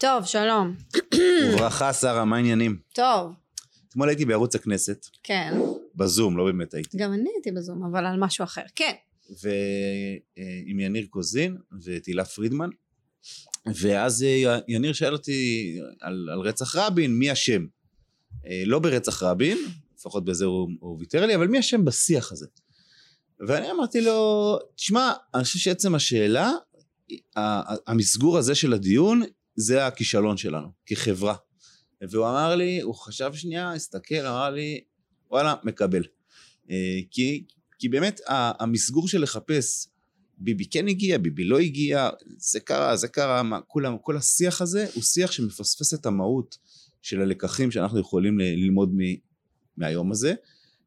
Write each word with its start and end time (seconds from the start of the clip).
טוב, 0.00 0.24
שלום. 0.24 0.74
וברכה 1.52 1.92
שרה, 1.92 2.24
מה 2.24 2.36
העניינים? 2.36 2.78
טוב, 2.94 3.32
אתמול 3.88 4.08
הייתי 4.08 4.24
בערוץ 4.24 4.54
הכנסת, 4.54 5.06
כן. 5.22 5.54
בזום, 5.94 6.36
לא 6.36 6.44
באמת 6.44 6.74
הייתי, 6.74 6.98
גם 6.98 7.12
אני 7.12 7.30
הייתי 7.34 7.52
בזום, 7.52 7.84
אבל 7.84 8.06
על 8.06 8.16
משהו 8.18 8.44
אחר. 8.44 8.62
כן. 8.74 8.92
ועם 9.42 10.80
יניר 10.80 11.06
קוזין 11.10 11.56
ותהילה 11.84 12.24
פרידמן, 12.24 12.68
ואז 13.66 14.22
אה, 14.22 14.58
יניר 14.68 14.92
שאל 14.92 15.12
אותי 15.12 15.78
על, 16.00 16.28
על 16.32 16.40
רצח 16.40 16.76
רבין, 16.76 17.14
מי 17.14 17.32
אשם? 17.32 17.66
אה, 18.46 18.62
לא 18.66 18.78
ברצח 18.78 19.22
רבין, 19.22 19.58
לפחות 19.98 20.24
בזה 20.24 20.44
הוא, 20.44 20.68
הוא 20.80 20.98
ויתר 20.98 21.26
לי, 21.26 21.34
אבל 21.34 21.46
מי 21.46 21.58
אשם 21.58 21.84
בשיח 21.84 22.32
הזה? 22.32 22.46
ואני 23.48 23.70
אמרתי 23.70 24.00
לו, 24.00 24.58
תשמע, 24.74 25.12
אני 25.34 25.44
חושב 25.44 25.58
שעצם 25.58 25.94
השאלה, 25.94 26.52
המסגור 27.86 28.38
הזה 28.38 28.54
של 28.54 28.72
הדיון, 28.72 29.22
זה 29.60 29.86
הכישלון 29.86 30.36
שלנו, 30.36 30.68
כחברה. 30.86 31.34
והוא 32.10 32.26
אמר 32.26 32.56
לי, 32.56 32.80
הוא 32.80 32.94
חשב 32.94 33.30
שנייה, 33.34 33.72
הסתכל, 33.72 34.26
אמר 34.26 34.50
לי, 34.50 34.80
וואלה, 35.30 35.54
מקבל. 35.64 36.02
אה, 36.70 36.98
כי, 37.10 37.44
כי 37.78 37.88
באמת 37.88 38.20
המסגור 38.28 39.08
של 39.08 39.22
לחפש 39.22 39.88
ביבי 40.38 40.64
כן 40.64 40.88
הגיע, 40.88 41.18
ביבי 41.18 41.44
לא 41.44 41.58
הגיע, 41.58 42.10
זה 42.38 42.60
קרה, 42.60 42.96
זה 42.96 43.08
קרה, 43.08 43.42
מה, 43.42 43.60
כולם, 43.60 43.98
כל 43.98 44.16
השיח 44.16 44.62
הזה 44.62 44.86
הוא 44.94 45.02
שיח 45.02 45.30
שמפספס 45.30 45.94
את 45.94 46.06
המהות 46.06 46.58
של 47.02 47.20
הלקחים 47.20 47.70
שאנחנו 47.70 48.00
יכולים 48.00 48.38
ללמוד 48.38 48.94
מ, 48.94 48.98
מהיום 49.76 50.12
הזה, 50.12 50.34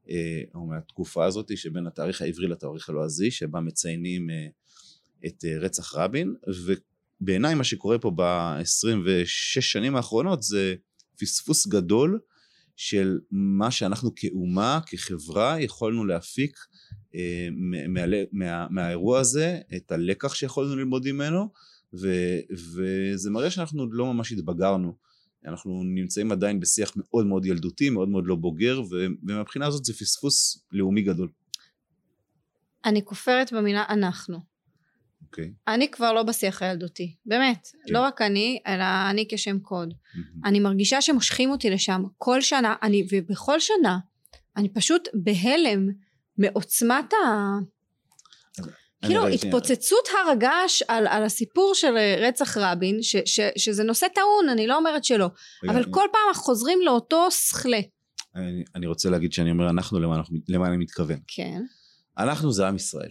אה, 0.09 0.41
או 0.55 0.65
מהתקופה 0.65 1.25
הזאת 1.25 1.57
שבין 1.57 1.87
התאריך 1.87 2.21
העברי 2.21 2.47
לתאריך 2.47 2.89
הלועזי, 2.89 3.31
שבה 3.31 3.59
מציינים 3.59 4.29
אה, 4.29 4.47
את 5.25 5.45
רצח 5.59 5.95
רבין, 5.95 6.35
ובעיניי 7.21 7.55
מה 7.55 7.63
שקורה 7.63 7.99
פה 7.99 8.11
ב-26 8.15 9.61
שנים 9.61 9.95
האחרונות 9.95 10.43
זה 10.43 10.75
פספוס 11.19 11.67
גדול 11.67 12.19
של 12.75 13.19
מה 13.31 13.71
שאנחנו 13.71 14.11
כאומה, 14.15 14.79
כחברה, 14.85 15.61
יכולנו 15.61 16.05
להפיק 16.05 16.57
אה, 17.15 17.47
מה, 17.87 18.05
מה, 18.31 18.67
מהאירוע 18.69 19.19
הזה, 19.19 19.59
את 19.75 19.91
הלקח 19.91 20.33
שיכולנו 20.33 20.75
ללמוד 20.75 21.11
ממנו, 21.11 21.49
ו, 22.01 22.07
וזה 22.75 23.29
מראה 23.31 23.51
שאנחנו 23.51 23.81
עוד 23.81 23.89
לא 23.93 24.13
ממש 24.13 24.31
התבגרנו. 24.31 24.95
אנחנו 25.45 25.83
נמצאים 25.83 26.31
עדיין 26.31 26.59
בשיח 26.59 26.93
מאוד 26.95 27.25
מאוד 27.25 27.45
ילדותי, 27.45 27.89
מאוד 27.89 28.09
מאוד 28.09 28.23
לא 28.27 28.35
בוגר, 28.35 28.81
ו- 28.81 29.05
ומהבחינה 29.23 29.67
הזאת 29.67 29.85
זה 29.85 29.93
פספוס 29.93 30.65
לאומי 30.71 31.01
גדול. 31.01 31.29
אני 32.85 33.05
כופרת 33.05 33.53
במילה 33.53 33.83
אנחנו. 33.89 34.50
אוקיי. 35.31 35.51
אני 35.67 35.91
כבר 35.91 36.13
לא 36.13 36.23
בשיח 36.23 36.61
הילדותי, 36.61 37.15
באמת. 37.25 37.67
כן. 37.87 37.93
לא 37.93 37.99
רק 37.99 38.21
אני, 38.21 38.59
אלא 38.67 38.83
אני 39.09 39.25
כשם 39.29 39.59
קוד. 39.59 39.93
אני 40.45 40.59
מרגישה 40.59 41.01
שמושכים 41.01 41.49
אותי 41.51 41.69
לשם 41.69 42.03
כל 42.17 42.41
שנה, 42.41 42.75
אני, 42.83 43.07
ובכל 43.11 43.59
שנה, 43.59 43.97
אני 44.57 44.69
פשוט 44.69 45.07
בהלם 45.13 45.87
מעוצמת 46.37 47.13
ה... 47.13 47.17
כאילו. 49.05 49.27
התפוצצות 49.27 50.05
הר 50.11 50.31
הגעש 50.31 50.81
על, 50.87 51.07
על 51.07 51.23
הסיפור 51.23 51.71
של 51.75 51.97
אה, 51.97 52.15
רצח 52.27 52.57
רבין, 52.57 53.03
ש, 53.03 53.15
ש, 53.25 53.39
שזה 53.57 53.83
נושא 53.83 54.07
טעון, 54.15 54.49
אני 54.49 54.67
לא 54.67 54.77
אומרת 54.77 55.03
שלא, 55.03 55.25
רגע, 55.63 55.73
אבל 55.73 55.83
אני- 55.83 55.91
כל 55.93 56.05
פעם 56.11 56.21
אנחנו 56.29 56.43
חוזרים 56.43 56.79
לאותו 56.85 57.27
סכלה. 57.31 57.79
אני, 58.35 58.63
אני 58.75 58.87
רוצה 58.87 59.09
להגיד 59.09 59.33
שאני 59.33 59.51
אומר 59.51 59.69
אנחנו 59.69 59.99
למה, 59.99 60.15
אנחנו, 60.15 60.37
למה 60.47 60.67
אני 60.67 60.77
מתכוון. 60.77 61.19
כן. 61.27 61.61
אנחנו 62.17 62.51
זה 62.51 62.67
עם 62.67 62.75
ישראל. 62.75 63.09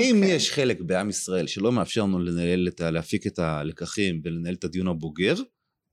אם 0.00 0.16
אוקיי. 0.16 0.34
יש 0.34 0.50
חלק 0.50 0.80
בעם 0.80 1.10
ישראל 1.10 1.46
שלא 1.46 1.72
מאפשר 1.72 2.02
לנו 2.02 2.18
לנהל 2.18 2.68
את 2.68 2.80
ה... 2.80 2.90
להפיק 2.90 3.26
את 3.26 3.38
הלקחים 3.38 4.20
ולנהל 4.24 4.54
את 4.54 4.64
הדיון 4.64 4.88
הבוגר, 4.88 5.34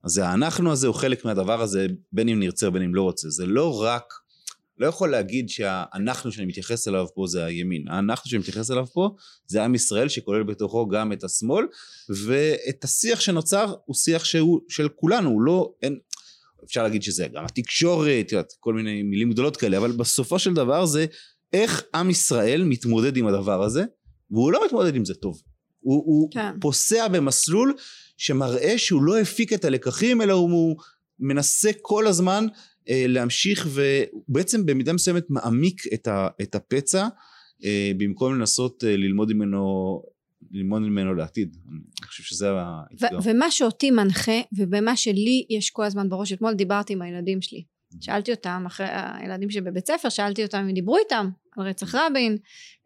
אז 0.04 0.18
האנחנו 0.18 0.72
הזה 0.72 0.86
הוא 0.86 0.94
חלק 0.94 1.24
מהדבר 1.24 1.62
הזה, 1.62 1.86
בין 2.12 2.28
אם 2.28 2.40
נרצה 2.40 2.68
ובין 2.68 2.82
אם 2.82 2.94
לא 2.94 3.02
רוצה. 3.02 3.30
זה 3.30 3.46
לא 3.46 3.82
רק, 3.82 4.04
לא 4.78 4.86
יכול 4.86 5.10
להגיד 5.10 5.48
שהאנחנו 5.48 6.32
שאני 6.32 6.46
מתייחס 6.46 6.88
אליו 6.88 7.06
פה 7.14 7.26
זה 7.26 7.44
הימין. 7.44 7.88
האנחנו 7.88 8.30
שאני 8.30 8.40
מתייחס 8.40 8.70
אליו 8.70 8.86
פה 8.86 9.10
זה 9.46 9.64
עם 9.64 9.74
ישראל 9.74 10.08
שכולל 10.08 10.42
בתוכו 10.42 10.88
גם 10.88 11.12
את 11.12 11.24
השמאל, 11.24 11.66
ואת 12.26 12.84
השיח 12.84 13.20
שנוצר 13.20 13.74
הוא 13.84 13.96
שיח 13.96 14.24
שהוא 14.24 14.60
של 14.68 14.88
כולנו, 14.88 15.30
הוא 15.30 15.42
לא, 15.42 15.72
אין, 15.82 15.98
אפשר 16.64 16.82
להגיד 16.82 17.02
שזה 17.02 17.26
גם 17.34 17.44
התקשורת, 17.44 18.32
כל 18.60 18.74
מיני 18.74 19.02
מילים 19.02 19.30
גדולות 19.30 19.56
כאלה, 19.56 19.78
אבל 19.78 19.92
בסופו 19.92 20.38
של 20.38 20.54
דבר 20.54 20.86
זה 20.86 21.06
איך 21.52 21.82
עם 21.94 22.10
ישראל 22.10 22.64
מתמודד 22.64 23.16
עם 23.16 23.26
הדבר 23.26 23.62
הזה, 23.62 23.84
והוא 24.30 24.52
לא 24.52 24.64
מתמודד 24.66 24.96
עם 24.96 25.04
זה 25.04 25.14
טוב. 25.14 25.42
הוא, 25.80 26.02
הוא 26.06 26.30
כן. 26.30 26.60
פוסע 26.60 27.08
במסלול 27.08 27.74
שמראה 28.16 28.78
שהוא 28.78 29.02
לא 29.02 29.18
הפיק 29.18 29.52
את 29.52 29.64
הלקחים, 29.64 30.22
אלא 30.22 30.32
הוא 30.32 30.76
מנסה 31.18 31.70
כל 31.82 32.06
הזמן 32.06 32.46
אה, 32.88 33.04
להמשיך 33.08 33.68
ובעצם 33.70 34.66
במידה 34.66 34.92
מסוימת 34.92 35.24
מעמיק 35.28 35.82
את, 35.94 36.06
ה, 36.06 36.28
את 36.42 36.54
הפצע, 36.54 37.08
אה, 37.64 37.92
במקום 37.96 38.34
לנסות 38.34 38.84
אה, 38.84 38.96
ללמוד 38.96 39.32
ממנו, 39.32 40.02
ללמוד 40.50 40.82
ממנו 40.82 41.14
לעתיד. 41.14 41.56
אני 41.70 42.06
חושב 42.06 42.22
שזה 42.22 42.50
האתגר. 42.52 43.18
ומה 43.24 43.50
שאותי 43.50 43.90
מנחה, 43.90 44.40
ובמה 44.52 44.96
שלי 44.96 45.46
יש 45.50 45.70
כל 45.70 45.84
הזמן 45.84 46.08
בראש, 46.08 46.32
אתמול 46.32 46.54
דיברתי 46.54 46.92
עם 46.92 47.02
הילדים 47.02 47.42
שלי. 47.42 47.64
שאלתי 48.00 48.30
אותם, 48.30 48.64
אחרי 48.66 48.86
הילדים 48.90 49.50
שבבית 49.50 49.86
ספר, 49.86 50.08
שאלתי 50.08 50.42
אותם 50.42 50.66
אם 50.68 50.74
דיברו 50.74 50.98
איתם 50.98 51.28
על 51.56 51.66
רצח 51.66 51.94
רבין, 51.94 52.36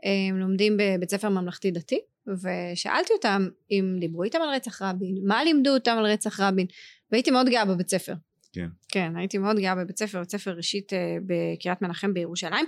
הם 0.02 0.38
לומדים 0.38 0.76
בבית 0.76 1.10
ספר 1.10 1.28
ממלכתי 1.28 1.70
דתי, 1.70 2.00
ושאלתי 2.26 3.12
אותם 3.12 3.48
אם 3.70 3.96
דיברו 4.00 4.22
איתם 4.22 4.42
על 4.42 4.48
רצח 4.48 4.82
רבין, 4.82 5.18
מה 5.24 5.44
לימדו 5.44 5.74
אותם 5.74 5.96
על 5.98 6.06
רצח 6.06 6.40
רבין, 6.40 6.66
והייתי 7.12 7.30
מאוד 7.30 7.48
גאה 7.48 7.64
בבית 7.64 7.90
ספר. 7.90 8.14
כן. 8.52 8.68
כן, 8.88 9.16
הייתי 9.16 9.38
מאוד 9.38 9.58
גאה 9.58 9.74
בבית 9.74 9.98
ספר, 9.98 10.18
בית 10.20 10.30
ספר 10.30 10.50
ראשית 10.50 10.92
אה, 10.92 11.16
בקריית 11.26 11.82
מנחם 11.82 12.14
בירושלים, 12.14 12.66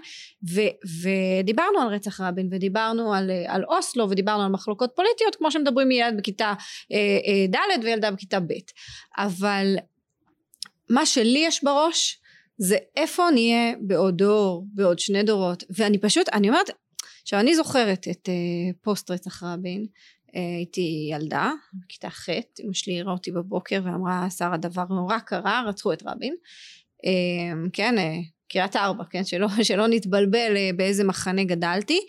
ו- 0.51 1.03
ודיברנו 1.03 1.81
על 1.81 1.89
רצח 1.89 2.21
רבין, 2.21 2.49
ודיברנו 2.53 3.15
על, 3.15 3.31
אה, 3.31 3.55
על 3.55 3.65
אוסלו, 3.65 4.11
ודיברנו 4.11 4.43
על 4.43 4.51
מחלוקות 4.51 4.91
פוליטיות, 4.97 5.35
כמו 5.35 5.51
שמדברים 5.51 5.89
מילד 5.89 6.17
בכיתה 6.17 6.55
אה, 6.93 6.97
אה, 6.97 7.47
ד' 7.79 7.85
וילדה 7.85 8.11
בכיתה 8.11 8.41
ב'. 8.41 8.53
אבל 9.17 9.77
מה 10.91 11.07
שלי 11.07 11.39
יש 11.47 11.65
בראש, 11.65 12.21
זה 12.59 12.77
איפה 12.97 13.31
נהיה 13.35 13.73
בעוד 13.81 14.17
דור, 14.17 14.67
בעוד 14.75 14.99
שני 14.99 15.23
דורות, 15.23 15.65
ואני 15.71 15.99
פשוט, 15.99 16.29
אני 16.29 16.49
אומרת, 16.49 16.71
עכשיו 17.23 17.41
אני 17.41 17.57
זוכרת 17.57 18.09
את 18.11 18.29
אה, 18.29 18.35
פוסט 18.83 19.11
רצח 19.11 19.43
רבין, 19.43 19.87
אה, 20.37 20.57
הייתי 20.57 21.09
ילדה, 21.11 21.53
בכיתה 21.73 22.11
ח', 22.11 22.29
אמא 22.65 22.73
שלי 22.73 23.01
הראה 23.01 23.13
אותי 23.13 23.31
בבוקר 23.31 23.81
ואמרה, 23.85 24.31
שרה 24.31 24.57
דבר 24.57 24.85
נורא 24.91 25.19
קרה, 25.19 25.63
רצחו 25.67 25.93
את 25.93 26.03
רבין. 26.07 26.35
אה, 27.05 27.69
כן, 27.73 27.99
אה, 27.99 28.17
קריית 28.49 28.77
ארבע, 28.77 29.05
כן, 29.11 29.25
שלא, 29.25 29.49
שלא 29.69 29.87
נתבלבל 29.89 30.57
באיזה 30.77 31.05
מחנה 31.05 31.45
גדלתי. 31.45 32.01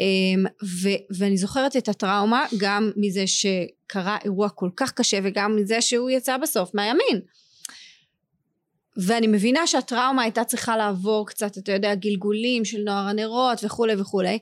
אה, 0.00 0.50
ו, 0.82 0.88
ואני 1.18 1.36
זוכרת 1.36 1.76
את 1.76 1.88
הטראומה 1.88 2.44
גם 2.58 2.90
מזה 2.96 3.24
שקרה 3.26 4.18
אירוע 4.24 4.48
כל 4.48 4.70
כך 4.76 4.92
קשה 4.92 5.18
וגם 5.22 5.56
מזה 5.56 5.80
שהוא 5.80 6.10
יצא 6.10 6.36
בסוף 6.36 6.74
מהימין. 6.74 7.20
ואני 8.96 9.26
מבינה 9.26 9.66
שהטראומה 9.66 10.22
הייתה 10.22 10.44
צריכה 10.44 10.76
לעבור 10.76 11.26
קצת, 11.26 11.58
אתה 11.58 11.72
יודע, 11.72 11.94
גלגולים 11.94 12.64
של 12.64 12.78
נוער 12.78 13.08
הנרות 13.08 13.64
וכולי 13.64 13.94
וכולי, 13.98 14.38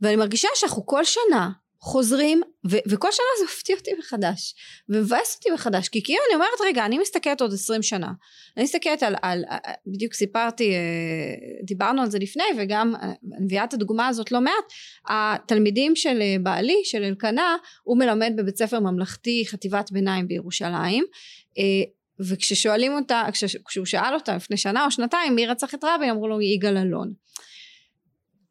ואני 0.00 0.16
מרגישה 0.16 0.48
שאנחנו 0.54 0.86
כל 0.86 1.04
שנה 1.04 1.50
חוזרים, 1.80 2.40
ו- 2.70 2.90
וכל 2.90 3.08
שנה 3.12 3.26
זה 3.38 3.44
מפתיע 3.44 3.76
אותי 3.76 3.90
מחדש, 3.98 4.54
ומבאס 4.88 5.36
אותי 5.36 5.50
מחדש, 5.50 5.88
כי 5.88 6.02
כאילו 6.02 6.18
אני 6.28 6.34
אומרת, 6.34 6.60
רגע, 6.66 6.84
אני 6.86 6.98
מסתכלת 6.98 7.40
עוד 7.40 7.52
עשרים 7.52 7.82
שנה, 7.82 8.12
אני 8.56 8.64
מסתכלת 8.64 9.02
על, 9.02 9.14
על, 9.22 9.44
על 9.48 9.72
בדיוק 9.86 10.14
סיפרתי, 10.14 10.74
אה, 10.74 10.78
דיברנו 11.62 12.02
על 12.02 12.10
זה 12.10 12.18
לפני, 12.18 12.44
וגם 12.58 12.94
אה, 12.94 13.12
אני 13.36 13.44
מביאה 13.44 13.64
את 13.64 13.74
הדוגמה 13.74 14.08
הזאת 14.08 14.32
לא 14.32 14.40
מעט, 14.40 14.72
התלמידים 15.08 15.96
של 15.96 16.22
אה, 16.22 16.36
בעלי, 16.42 16.80
של 16.84 17.04
אלקנה, 17.04 17.56
הוא 17.82 17.98
מלמד 17.98 18.32
בבית 18.36 18.56
ספר 18.56 18.80
ממלכתי 18.80 19.44
חטיבת 19.48 19.92
ביניים 19.92 20.28
בירושלים, 20.28 21.04
אה, 21.58 21.64
וכששואלים 22.20 22.92
אותה, 22.92 23.24
כש, 23.32 23.56
כשהוא 23.66 23.86
שאל 23.86 24.14
אותה 24.14 24.36
לפני 24.36 24.56
שנה 24.56 24.84
או 24.84 24.90
שנתיים 24.90 25.34
מי 25.34 25.46
רצח 25.46 25.74
את 25.74 25.84
רבין, 25.84 26.10
אמרו 26.10 26.28
לו 26.28 26.40
יגאל 26.40 26.76
אלון. 26.76 27.12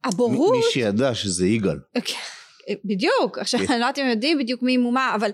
הבורות, 0.03 0.55
מי 0.55 0.71
שידע 0.71 1.15
שזה 1.15 1.47
יגאל. 1.47 1.77
בדיוק, 2.85 3.37
עכשיו 3.37 3.59
כן. 3.59 3.73
אני 3.73 3.79
לא 3.79 3.85
יודעת 3.85 3.99
אם 3.99 4.09
יודעים 4.09 4.37
בדיוק 4.37 4.61
מי 4.63 4.77
מומה, 4.77 5.15
אבל 5.15 5.31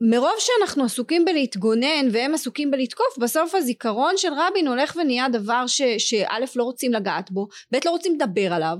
מרוב 0.00 0.34
שאנחנו 0.38 0.84
עסוקים 0.84 1.24
בלהתגונן 1.24 2.08
והם 2.12 2.34
עסוקים 2.34 2.70
בלתקוף, 2.70 3.18
בסוף 3.18 3.54
הזיכרון 3.54 4.14
של 4.16 4.28
רבין 4.36 4.68
הולך 4.68 4.96
ונהיה 4.96 5.28
דבר 5.28 5.66
שא' 5.98 6.38
לא 6.56 6.62
רוצים 6.62 6.92
לגעת 6.92 7.30
בו, 7.30 7.48
ב' 7.72 7.76
לא 7.84 7.90
רוצים 7.90 8.14
לדבר 8.14 8.52
עליו, 8.52 8.78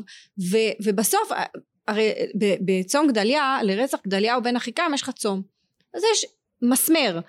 ו, 0.50 0.56
ובסוף, 0.84 1.31
הרי 1.88 2.12
ב- 2.38 2.56
בצום 2.64 3.08
גדליה, 3.08 3.58
לרצח 3.62 3.99
גדליהו 4.06 4.43
בן 4.43 4.56
אחיקם 4.56 4.91
יש 4.94 5.02
לך 5.02 5.11
צום. 5.11 5.43
אז 5.94 6.02
יש 6.12 6.26
מסמר. 6.62 7.20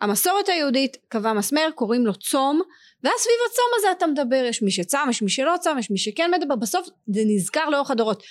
המסורת 0.00 0.48
היהודית 0.48 0.96
קבעה 1.08 1.34
מסמר, 1.34 1.68
קוראים 1.74 2.06
לו 2.06 2.14
צום, 2.14 2.60
ואז 3.04 3.12
סביב 3.18 3.36
הצום 3.50 3.66
הזה 3.78 3.92
אתה 3.92 4.06
מדבר, 4.06 4.44
יש 4.48 4.62
מי 4.62 4.70
שצם, 4.70 4.98
יש 5.10 5.22
מי 5.22 5.30
שלא 5.30 5.54
צם, 5.60 5.76
יש 5.78 5.90
מי 5.90 5.98
שכן 5.98 6.30
מדבר, 6.38 6.56
בסוף 6.56 6.88
זה 7.06 7.20
נזכר 7.26 7.68
לאורך 7.68 7.90
הדורות. 7.90 8.22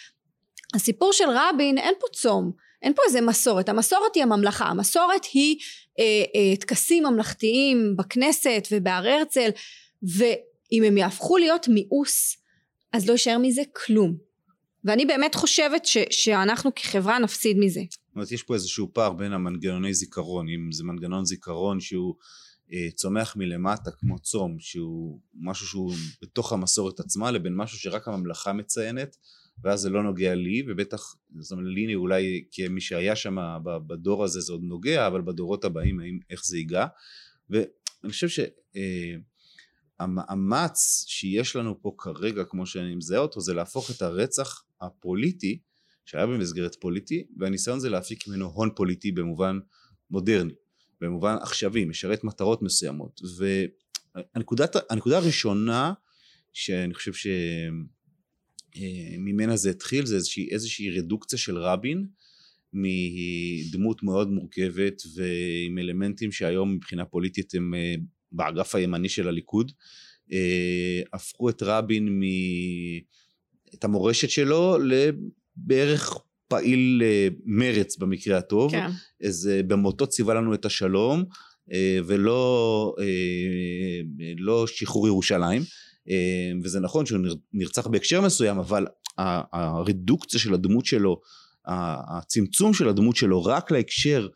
הסיפור 0.74 1.14
של 1.14 1.26
רבין 1.30 1.78
אין 1.78 1.94
פה 2.00 2.08
צום 2.14 2.52
אין 2.82 2.94
פה 2.94 3.02
איזה 3.08 3.22
מסורת 3.22 3.70
המסורת 3.70 4.16
היא 4.16 4.24
הממלכה 4.24 4.66
המסורת 4.66 5.26
היא 5.34 5.58
אה, 6.00 6.04
אה, 6.36 6.56
טקסים 6.56 7.04
ממלכתיים 7.04 7.96
בכנסת 7.98 8.68
ובהר 8.72 9.08
הרצל 9.08 9.50
ואם 10.04 10.84
הם 10.84 10.98
יהפכו 10.98 11.38
להיות 11.38 11.68
מיאוס 11.68 12.38
אז 12.94 13.08
לא 13.08 13.12
יישאר 13.12 13.38
מזה 13.38 13.62
כלום 13.86 14.18
ואני 14.84 15.06
באמת 15.06 15.36
חושבת 15.36 15.86
ש, 15.86 15.98
שאנחנו 16.10 16.76
כחברה 16.76 17.20
נפסיד 17.20 17.58
מזה. 17.60 17.82
אומרת 18.18 18.32
יש 18.32 18.44
פה 18.44 18.54
איזשהו 18.54 18.94
פער 18.94 19.14
בין 19.14 19.34
המנגנוני 19.34 19.94
זיכרון 19.94 20.50
אם 20.50 20.72
זה 20.72 20.84
מנגנון 20.84 21.26
זיכרון 21.26 21.80
שהוא 21.80 22.16
אה, 22.74 22.88
צומח 22.96 23.36
מלמטה 23.36 23.92
כמו 23.92 24.20
צום 24.20 24.60
שהוא 24.60 25.20
משהו 25.34 25.68
שהוא 25.68 25.94
בתוך 26.22 26.54
המסורת 26.54 27.00
עצמה 27.00 27.32
לבין 27.32 27.56
משהו 27.56 27.78
שרק 27.80 28.08
הממלכה 28.08 28.54
מציינת 28.54 29.18
ואז 29.64 29.80
זה 29.80 29.90
לא 29.90 30.04
נוגע 30.04 30.36
לי 30.36 30.64
ובטח 30.68 31.16
זאת 31.40 31.52
אומרת 31.52 31.66
לי 31.68 31.96
אולי 31.96 32.46
כמי 32.52 32.82
שהיה 32.82 33.16
שם 33.16 33.38
בדור 33.64 34.24
הזה 34.24 34.42
זה 34.42 34.54
עוד 34.54 34.64
נוגע 34.64 35.08
אבל 35.08 35.22
בדורות 35.22 35.66
הבאים 35.66 36.00
האם, 36.00 36.20
איך 36.30 36.46
זה 36.46 36.58
ייגע? 36.58 36.86
ואני 37.50 37.68
חושב 38.10 38.44
שהמאמץ 40.00 41.04
אה, 41.06 41.10
שיש 41.10 41.56
לנו 41.56 41.82
פה 41.82 41.92
כרגע 41.98 42.44
כמו 42.44 42.66
שאני 42.66 42.96
מזהה 42.96 43.20
אותו 43.20 43.42
זה 43.42 43.54
להפוך 43.54 43.92
את 43.92 44.02
הרצח 44.02 44.64
הפוליטי 44.82 45.60
שהיה 46.08 46.26
במסגרת 46.28 46.76
פוליטי 46.76 47.24
והניסיון 47.38 47.80
זה 47.80 47.90
להפיק 47.90 48.28
ממנו 48.28 48.46
הון 48.46 48.70
פוליטי 48.76 49.12
במובן 49.12 49.60
מודרני 50.12 50.54
במובן 51.02 51.36
עכשווי 51.42 51.86
משרת 51.86 52.24
מטרות 52.24 52.62
מסוימות. 52.62 53.22
והנקודה 54.16 55.18
הראשונה 55.18 55.94
שאני 56.54 56.94
חושב 56.94 57.32
שממנה 58.76 59.58
זה 59.58 59.70
התחיל 59.70 60.06
זה 60.06 60.16
איזושהי, 60.16 60.50
איזושהי 60.52 61.00
רדוקציה 61.00 61.40
של 61.40 61.58
רבין 61.58 62.08
מדמות 62.74 64.04
מאוד 64.04 64.30
מורכבת 64.32 65.02
ועם 65.16 65.78
אלמנטים 65.78 66.32
שהיום 66.32 66.74
מבחינה 66.74 67.06
פוליטית 67.06 67.56
הם 67.56 67.74
אה, 67.74 67.96
באגף 68.32 68.76
הימני 68.76 69.10
של 69.10 69.28
הליכוד 69.28 69.72
אה, 70.32 71.02
הפכו 71.14 71.50
את 71.50 71.64
רבין 71.64 72.10
מ... 72.10 72.22
את 73.74 73.84
המורשת 73.84 74.30
שלו 74.30 74.78
לבערך 75.66 76.18
פעיל 76.48 77.02
אה, 77.06 77.28
מרץ 77.46 77.98
במקרה 77.98 78.38
הטוב, 78.38 78.72
כן. 78.72 78.90
אז 79.24 79.50
אה, 79.54 79.64
במותו 79.64 80.08
ציווה 80.08 80.34
לנו 80.36 80.54
את 80.54 80.66
השלום 80.66 81.24
אה, 81.72 82.00
ולא 82.06 82.96
לא 84.38 84.68
שחרור 84.68 85.08
ירושלים 85.08 85.62
וזה 86.64 86.80
נכון 86.80 87.06
שהוא 87.06 87.20
נרצח 87.54 87.88
בהקשר 87.88 88.22
מסוים 88.22 88.58
אבל 88.58 88.86
הרדוקציה 89.18 90.40
של 90.40 90.54
הדמות 90.54 90.86
שלו 90.86 91.22
הצמצום 91.66 92.74
של 92.74 92.90
הדמות 92.90 93.16
שלו 93.16 93.44
רק 93.44 93.72
להקשר 93.72 94.28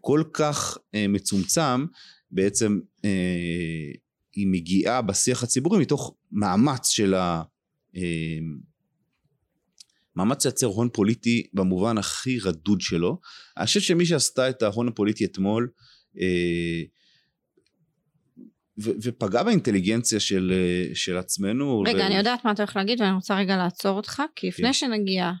כל 0.00 0.22
כך 0.32 0.78
מצומצם 1.08 1.86
בעצם 2.30 2.78
היא 4.32 4.46
מגיעה 4.46 5.02
בשיח 5.02 5.42
הציבורי 5.42 5.80
מתוך 5.80 6.14
מאמץ 6.32 6.88
של 6.88 7.14
ה... 7.14 7.42
מאמץ 10.16 10.44
לייצר 10.44 10.66
הון 10.66 10.88
פוליטי 10.92 11.46
במובן 11.52 11.98
הכי 11.98 12.38
רדוד 12.38 12.80
שלו. 12.80 13.20
אני 13.56 13.66
חושב 13.66 13.80
שמי 13.80 14.06
שעשתה 14.06 14.48
את 14.48 14.62
ההון 14.62 14.88
הפוליטי 14.88 15.24
אתמול 15.24 15.68
אה, 16.20 16.82
ו- 18.78 18.96
ופגע 19.02 19.42
באינטליגנציה 19.42 20.20
של, 20.20 20.52
אה, 20.54 20.94
של 20.94 21.16
עצמנו. 21.16 21.80
רגע, 21.80 21.98
ו... 21.98 22.06
אני 22.06 22.16
יודעת 22.16 22.44
מה 22.44 22.52
אתה 22.52 22.62
הולך 22.62 22.76
להגיד 22.76 23.00
ואני 23.00 23.14
רוצה 23.14 23.36
רגע 23.36 23.56
לעצור 23.56 23.96
אותך, 23.96 24.22
כי 24.36 24.48
לפני 24.48 24.66
כן. 24.66 24.72
שנגיע 24.72 25.32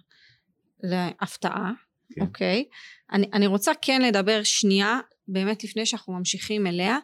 להפתעה, 0.82 1.72
כן. 2.14 2.20
אוקיי, 2.20 2.64
אני, 3.12 3.26
אני 3.32 3.46
רוצה 3.46 3.72
כן 3.82 4.02
לדבר 4.02 4.40
שנייה, 4.44 5.00
באמת 5.28 5.64
לפני 5.64 5.86
שאנחנו 5.86 6.12
ממשיכים 6.12 6.66
אליה, 6.66 6.98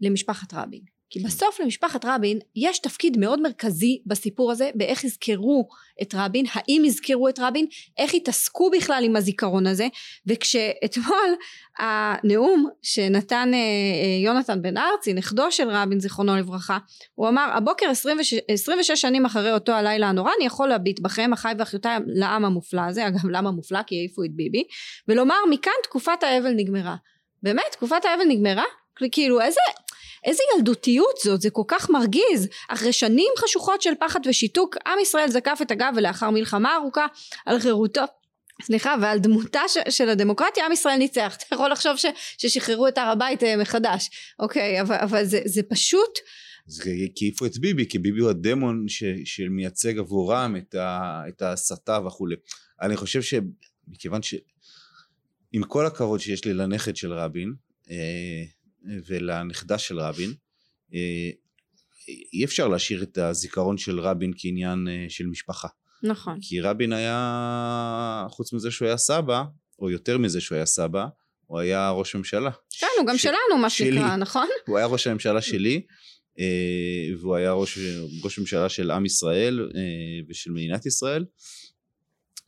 למשפחת 0.00 0.54
רבין. 0.54 0.99
כי 1.10 1.20
בסוף 1.20 1.60
למשפחת 1.60 2.04
רבין 2.04 2.38
יש 2.56 2.78
תפקיד 2.78 3.16
מאוד 3.18 3.40
מרכזי 3.40 4.02
בסיפור 4.06 4.52
הזה 4.52 4.70
באיך 4.74 5.04
יזכרו 5.04 5.68
את 6.02 6.14
רבין, 6.14 6.44
האם 6.52 6.82
יזכרו 6.84 7.28
את 7.28 7.38
רבין, 7.38 7.66
איך 7.98 8.14
יתעסקו 8.14 8.70
בכלל 8.70 9.02
עם 9.04 9.16
הזיכרון 9.16 9.66
הזה 9.66 9.88
וכשאתמול 10.26 11.28
הנאום 11.78 12.68
שנתן 12.82 13.50
אה, 13.54 13.58
אה, 13.58 14.24
יונתן 14.24 14.62
בן 14.62 14.76
ארצי 14.76 15.12
נכדו 15.12 15.52
של 15.52 15.70
רבין 15.70 16.00
זיכרונו 16.00 16.36
לברכה 16.36 16.78
הוא 17.14 17.28
אמר 17.28 17.50
הבוקר 17.54 17.86
26, 17.90 18.34
26 18.48 19.00
שנים 19.00 19.26
אחרי 19.26 19.52
אותו 19.52 19.72
הלילה 19.72 20.08
הנורא 20.08 20.30
אני 20.38 20.46
יכול 20.46 20.68
להביט 20.68 21.00
בכם 21.00 21.32
אחיי 21.32 21.54
ואחיותיי 21.58 21.98
לעם 22.06 22.44
המופלא 22.44 22.80
הזה 22.80 23.06
אגב 23.06 23.26
למה 23.30 23.50
מופלא 23.50 23.82
כי 23.82 23.94
העיפו 23.94 24.24
את 24.24 24.30
ביבי 24.32 24.64
ולומר 25.08 25.36
מכאן 25.50 25.72
תקופת 25.82 26.22
האבל 26.22 26.52
נגמרה 26.56 26.96
באמת? 27.42 27.64
תקופת 27.72 28.04
האבל 28.04 28.24
נגמרה? 28.28 28.64
כאילו 29.12 29.40
איזה 29.40 29.60
איזה 30.24 30.42
ילדותיות 30.56 31.16
זאת, 31.24 31.40
זה 31.40 31.50
כל 31.50 31.62
כך 31.68 31.90
מרגיז. 31.90 32.48
אחרי 32.68 32.92
שנים 32.92 33.32
חשוכות 33.38 33.82
של 33.82 33.92
פחד 34.00 34.20
ושיתוק, 34.26 34.76
עם 34.86 34.98
ישראל 35.02 35.28
זקף 35.28 35.58
את 35.62 35.70
הגב 35.70 35.92
ולאחר 35.96 36.30
מלחמה 36.30 36.76
ארוכה 36.76 37.06
על 37.46 37.60
חירותו 37.60 38.02
סליחה 38.62 38.94
ועל 39.02 39.18
דמותה 39.18 39.60
ש, 39.68 39.76
של 39.88 40.08
הדמוקרטיה 40.08 40.66
עם 40.66 40.72
ישראל 40.72 40.96
ניצח. 40.96 41.34
אתה 41.36 41.54
יכול 41.54 41.70
לחשוב 41.72 41.96
ש, 41.96 42.06
ששחררו 42.38 42.88
את 42.88 42.98
הר 42.98 43.08
הבית 43.08 43.42
אה, 43.42 43.56
מחדש. 43.56 44.10
אוקיי 44.38 44.80
אבל, 44.80 44.96
אבל 44.96 45.24
זה, 45.24 45.40
זה 45.44 45.62
פשוט 45.62 46.18
זה 46.66 46.90
העיפו 47.20 47.46
את 47.46 47.58
ביבי 47.58 47.86
כי 47.88 47.98
ביבי 47.98 48.20
הוא 48.20 48.30
הדמון 48.30 48.88
ש, 48.88 49.04
שמייצג 49.24 49.98
עבורם 49.98 50.56
את, 50.56 50.74
ה, 50.74 51.22
את 51.28 51.42
ההסתה 51.42 51.98
וכולי. 52.06 52.36
אני 52.82 52.96
חושב 52.96 53.22
שמכיוון 53.22 54.22
שעם 54.22 55.62
כל 55.68 55.86
הכבוד 55.86 56.20
שיש 56.20 56.44
לי 56.44 56.54
לנכד 56.54 56.96
של 56.96 57.12
רבין 57.12 57.54
אה, 57.90 58.44
ולנכדה 59.06 59.78
של 59.78 60.00
רבין 60.00 60.34
אה, 60.94 61.30
אי 62.32 62.44
אפשר 62.44 62.68
להשאיר 62.68 63.02
את 63.02 63.18
הזיכרון 63.18 63.78
של 63.78 64.00
רבין 64.00 64.32
כעניין 64.36 64.88
אה, 64.88 65.06
של 65.08 65.26
משפחה. 65.26 65.68
נכון. 66.02 66.38
כי 66.42 66.60
רבין 66.60 66.92
היה, 66.92 68.26
חוץ 68.30 68.52
מזה 68.52 68.70
שהוא 68.70 68.88
היה 68.88 68.96
סבא, 68.96 69.42
או 69.78 69.90
יותר 69.90 70.18
מזה 70.18 70.40
שהוא 70.40 70.56
היה 70.56 70.66
סבא, 70.66 71.06
הוא 71.46 71.58
היה 71.58 71.90
ראש 71.90 72.14
ממשלה. 72.14 72.50
כן, 72.78 72.86
הוא 72.98 73.06
גם 73.06 73.18
ש... 73.18 73.22
שלנו 73.22 73.58
מה 73.60 73.70
שנקרא, 73.70 74.16
נכון? 74.16 74.48
הוא 74.66 74.78
היה 74.78 74.86
ראש 74.86 75.06
הממשלה 75.06 75.40
שלי, 75.40 75.82
אה, 76.38 77.14
והוא 77.20 77.36
היה 77.36 77.52
ראש, 77.52 77.78
ראש 78.24 78.38
ממשלה 78.38 78.68
של 78.68 78.90
עם 78.90 79.06
ישראל 79.06 79.70
ושל 80.28 80.50
מדינת 80.50 80.86
ישראל, 80.86 81.24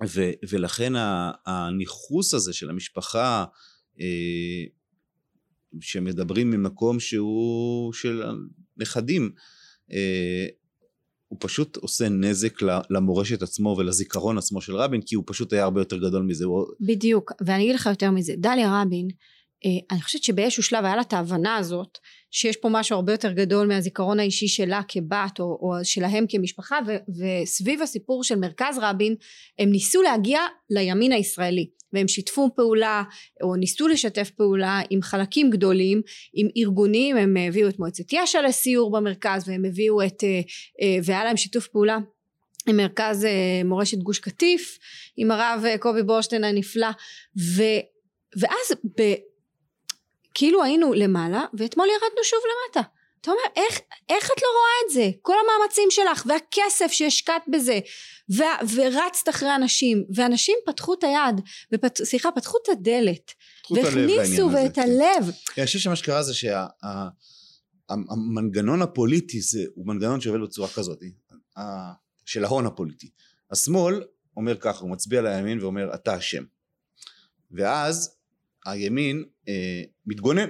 ו, 0.06 0.30
ולכן 0.48 0.92
הניכוס 1.46 2.34
הזה 2.34 2.52
של 2.52 2.70
המשפחה 2.70 3.44
שמדברים 5.80 6.50
ממקום 6.50 7.00
שהוא 7.00 7.92
של 7.92 8.22
נכדים 8.76 9.30
אה, 9.92 10.46
הוא 11.28 11.38
פשוט 11.40 11.76
עושה 11.76 12.08
נזק 12.08 12.62
למורשת 12.90 13.42
עצמו 13.42 13.76
ולזיכרון 13.78 14.38
עצמו 14.38 14.60
של 14.60 14.76
רבין 14.76 15.00
כי 15.06 15.14
הוא 15.14 15.24
פשוט 15.26 15.52
היה 15.52 15.64
הרבה 15.64 15.80
יותר 15.80 15.98
גדול 15.98 16.22
מזה. 16.22 16.44
בדיוק 16.80 17.32
ואני 17.46 17.62
אגיד 17.62 17.74
לך 17.74 17.86
יותר 17.86 18.10
מזה 18.10 18.34
דליה 18.38 18.82
רבין 18.82 19.08
אני 19.90 20.02
חושבת 20.02 20.22
שבאיזשהו 20.22 20.62
שלב 20.62 20.84
היה 20.84 20.96
לה 20.96 21.02
את 21.02 21.12
ההבנה 21.12 21.56
הזאת 21.56 21.98
שיש 22.30 22.56
פה 22.56 22.68
משהו 22.68 22.96
הרבה 22.96 23.12
יותר 23.12 23.32
גדול 23.32 23.68
מהזיכרון 23.68 24.20
האישי 24.20 24.48
שלה 24.48 24.80
כבת 24.88 25.40
או, 25.40 25.44
או 25.44 25.84
שלהם 25.84 26.24
כמשפחה 26.28 26.78
ו, 26.86 26.92
וסביב 27.08 27.82
הסיפור 27.82 28.24
של 28.24 28.36
מרכז 28.36 28.78
רבין 28.82 29.14
הם 29.58 29.72
ניסו 29.72 30.02
להגיע 30.02 30.40
לימין 30.70 31.12
הישראלי 31.12 31.66
והם 31.92 32.08
שיתפו 32.08 32.50
פעולה 32.56 33.02
או 33.42 33.56
ניסו 33.56 33.88
לשתף 33.88 34.30
פעולה 34.30 34.80
עם 34.90 35.02
חלקים 35.02 35.50
גדולים 35.50 36.02
עם 36.34 36.48
ארגונים 36.56 37.16
הם 37.16 37.36
הביאו 37.48 37.68
את 37.68 37.78
מועצת 37.78 38.12
יש"ע 38.12 38.42
לסיור 38.42 38.92
במרכז 38.92 39.48
והם 39.48 39.64
הביאו 39.64 40.02
את 40.02 40.24
אה, 40.24 40.40
אה, 40.82 40.98
והיה 41.04 41.24
להם 41.24 41.36
שיתוף 41.36 41.66
פעולה 41.66 41.98
עם 42.68 42.76
מרכז 42.76 43.26
מורשת 43.64 43.98
גוש 43.98 44.18
קטיף 44.18 44.78
עם 45.16 45.30
הרב 45.30 45.64
קובי 45.80 46.02
בורשטיין 46.02 46.44
הנפלא 46.44 46.88
ו, 47.56 47.62
ואז 48.36 48.78
ב, 48.98 49.02
כאילו 50.34 50.62
היינו 50.62 50.92
למעלה 50.92 51.44
ואתמול 51.54 51.88
ירדנו 51.88 52.24
שוב 52.24 52.40
למטה. 52.50 52.88
אתה 53.22 53.30
אומר 53.30 53.42
איך, 53.56 53.80
איך 54.08 54.26
את 54.26 54.42
לא 54.42 54.48
רואה 54.48 54.86
את 54.86 54.90
זה? 54.92 55.10
כל 55.22 55.34
המאמצים 55.44 55.88
שלך 55.90 56.26
והכסף 56.26 56.92
שהשקעת 56.92 57.42
בזה 57.48 57.80
ו, 58.36 58.42
ורצת 58.74 59.28
אחרי 59.28 59.54
אנשים. 59.54 60.04
ואנשים 60.14 60.56
פתחו 60.66 60.94
את 60.94 61.04
היד 61.04 61.40
ופת, 61.72 61.98
סליחה 62.04 62.30
פתחו 62.30 62.58
את 62.62 62.68
הדלת 62.68 63.32
והכניסו 63.70 64.50
ואת 64.52 64.74
כן. 64.74 64.82
הלב. 64.82 65.30
אני 65.58 65.66
חושב 65.66 65.78
שמה 65.78 65.96
שקרה 65.96 66.22
זה 66.22 66.34
שהמנגנון 67.90 68.78
שה, 68.78 68.84
הפוליטי 68.84 69.40
זה 69.40 69.64
הוא 69.74 69.86
מנגנון 69.86 70.20
שעובד 70.20 70.40
בצורה 70.40 70.68
כזאת 70.68 70.98
של 72.24 72.44
ההון 72.44 72.66
הפוליטי. 72.66 73.10
השמאל 73.50 74.04
אומר 74.36 74.56
ככה 74.60 74.80
הוא 74.80 74.90
מצביע 74.90 75.22
לימין 75.22 75.60
ואומר 75.60 75.94
אתה 75.94 76.18
אשם. 76.18 76.44
ואז 77.50 78.16
הימין 78.66 79.24
אה, 79.48 79.82
מתגונן 80.06 80.48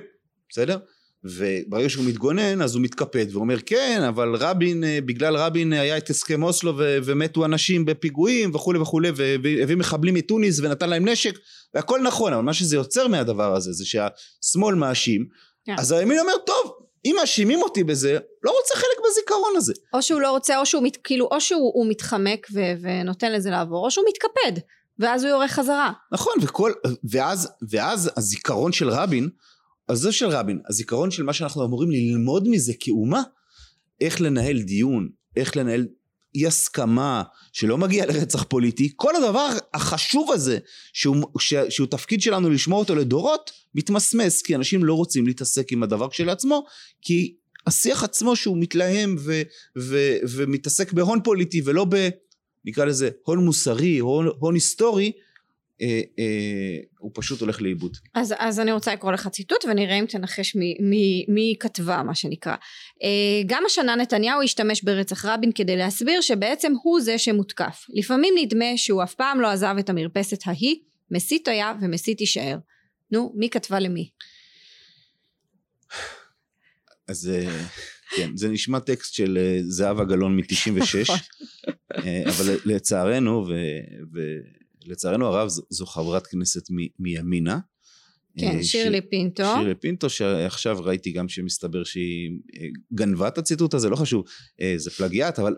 בסדר? 0.51 0.79
וברגע 1.25 1.89
שהוא 1.89 2.05
מתגונן 2.05 2.63
אז 2.63 2.75
הוא 2.75 2.83
מתקפד 2.83 3.27
ואומר 3.33 3.57
כן 3.67 4.03
אבל 4.09 4.35
רבין 4.35 4.85
אה, 4.85 4.99
בגלל 5.05 5.37
רבין 5.37 5.73
היה 5.73 5.99
את 5.99 6.11
הסכם 6.11 6.43
אוסלו 6.43 6.79
ו- 6.79 6.99
ומתו 7.05 7.45
אנשים 7.45 7.85
בפיגועים 7.85 8.55
וכולי 8.55 8.79
וכולי 8.79 9.11
והביא 9.17 9.77
מחבלים 9.77 10.15
מתוניס 10.15 10.61
ונתן 10.61 10.91
להם 10.91 11.09
נשק 11.09 11.39
והכל 11.75 12.01
נכון 12.01 12.33
אבל 12.33 12.43
מה 12.43 12.55
שזה 12.55 12.77
יוצר 12.77 13.09
מהדבר 13.09 13.55
הזה 13.55 13.73
זה 13.73 13.85
שהשמאל 13.85 14.75
מאשים 14.75 15.27
כן. 15.65 15.75
אז 15.79 15.93
הימין 15.93 16.19
אומר 16.19 16.33
טוב 16.47 16.73
אם 17.05 17.17
מאשימים 17.21 17.63
אותי 17.63 17.85
בזה 17.85 18.19
לא 18.43 18.51
רוצה 18.51 18.75
חלק 18.75 19.07
בזיכרון 19.11 19.53
הזה 19.57 19.73
או 19.95 20.03
שהוא 20.03 20.21
לא 20.21 20.31
רוצה 20.31 20.59
או 20.59 20.67
שהוא 20.67 20.83
מת, 20.83 20.97
כאילו 21.05 21.29
או 21.33 21.41
שהוא 21.41 21.87
מתחמק 21.89 22.47
ו- 22.55 22.73
ונותן 22.83 23.33
לזה 23.33 23.51
לעבור 23.51 23.85
או 23.85 23.91
שהוא 23.91 24.05
מתקפד 24.09 24.61
ואז 24.99 25.23
הוא 25.23 25.31
יורה 25.31 25.49
חזרה. 25.49 25.93
נכון 26.13 26.35
וכל 26.43 26.73
ואז 27.05 27.49
ואז 27.71 28.11
הזיכרון 28.17 28.73
של 28.73 28.91
רבין 28.91 29.29
אז 29.89 29.99
זה 29.99 30.13
של 30.13 30.27
רבין, 30.27 30.61
הזיכרון 30.69 31.11
של 31.11 31.23
מה 31.23 31.33
שאנחנו 31.33 31.65
אמורים 31.65 31.91
ללמוד 31.91 32.49
מזה 32.49 32.73
כאומה, 32.81 33.23
איך 34.01 34.21
לנהל 34.21 34.63
דיון, 34.63 35.09
איך 35.37 35.57
לנהל 35.57 35.87
אי 36.35 36.47
הסכמה 36.47 37.23
שלא 37.53 37.79
מגיע 37.79 38.07
לרצח 38.07 38.43
פוליטי, 38.43 38.93
כל 38.97 39.17
הדבר 39.17 39.49
החשוב 39.75 40.31
הזה 40.33 40.59
שהוא, 40.93 41.17
ש, 41.39 41.55
שהוא 41.69 41.87
תפקיד 41.87 42.23
שלנו 42.23 42.51
לשמור 42.51 42.79
אותו 42.79 42.95
לדורות, 42.95 43.51
מתמסמס 43.75 44.43
כי 44.43 44.55
אנשים 44.55 44.85
לא 44.85 44.95
רוצים 44.95 45.27
להתעסק 45.27 45.73
עם 45.73 45.83
הדבר 45.83 46.11
כשלעצמו, 46.11 46.65
כי 47.03 47.37
השיח 47.67 48.05
עצמו 48.05 48.37
שהוא 48.37 48.59
מתלהם 48.61 49.17
ו, 49.19 49.43
ו, 49.79 49.99
ומתעסק 50.31 50.93
בהון 50.93 51.21
פוליטי 51.25 51.63
ולא 51.65 51.87
ב... 51.89 52.09
נקרא 52.65 52.85
לזה 52.85 53.11
הון 53.25 53.45
מוסרי, 53.45 53.99
הון, 53.99 54.29
הון 54.39 54.55
היסטורי, 54.55 55.13
אה, 55.83 56.01
אה, 56.19 56.79
הוא 56.99 57.11
פשוט 57.15 57.41
הולך 57.41 57.63
לאיבוד. 57.63 57.97
אז, 58.15 58.35
אז 58.39 58.61
אני 58.61 58.73
רוצה 58.73 58.93
לקרוא 58.93 59.13
לך 59.13 59.29
ציטוט 59.29 59.65
ונראה 59.65 59.95
אם 59.99 60.07
תנחש 60.07 60.57
מי, 61.29 61.55
כתבה 61.61 62.03
מה 62.03 62.15
שנקרא. 62.15 62.55
אה, 63.03 63.43
גם 63.47 63.63
השנה 63.67 63.97
נתניהו 63.97 64.43
השתמש 64.43 64.83
ברצח 64.83 65.25
רבין 65.25 65.53
כדי 65.53 65.77
להסביר 65.77 66.21
שבעצם 66.21 66.73
הוא 66.83 67.01
זה 67.01 67.19
שמותקף. 67.19 67.87
לפעמים 67.89 68.35
נדמה 68.39 68.77
שהוא 68.77 69.03
אף 69.03 69.15
פעם 69.15 69.41
לא 69.41 69.47
עזב 69.47 69.75
את 69.79 69.91
המרפסת 69.91 70.39
ההיא, 70.47 70.77
מסית 71.11 71.49
היה 71.49 71.73
ומסית 71.81 72.21
יישאר. 72.21 72.57
נו, 73.11 73.33
מי 73.35 73.51
כתבה 73.51 73.81
למי? 73.81 74.09
אז 77.09 77.31
כן, 78.17 78.37
זה 78.37 78.49
נשמע 78.49 78.79
טקסט 78.79 79.15
של 79.15 79.39
זהבה 79.69 80.05
גלאון 80.05 80.37
מ-96, 80.37 81.03
נכון. 81.03 81.17
אבל 82.29 82.59
לצערנו, 82.65 83.47
ו... 83.49 83.55
לצערנו 84.87 85.27
הרב 85.27 85.49
זו 85.71 85.87
חברת 85.87 86.27
כנסת 86.27 86.71
מ- 86.71 87.03
מימינה. 87.03 87.59
כן, 88.39 88.59
אה, 88.59 88.65
שירלי 88.65 88.99
ש... 88.99 89.11
פינטו. 89.11 89.43
שירלי 89.43 89.75
פינטו, 89.75 90.11
שעכשיו 90.11 90.79
ראיתי 90.81 91.13
גם 91.13 91.29
שמסתבר 91.29 91.85
שהיא 91.85 92.31
אה, 92.57 92.67
גנבה 92.95 93.29
את 93.29 93.39
הציטוט 93.39 93.75
הזה, 93.75 93.89
לא 93.89 93.97
חשוב, 93.97 94.25
אה, 94.61 94.75
זה 94.77 94.91
פלגיאט, 94.91 95.39
אבל 95.39 95.57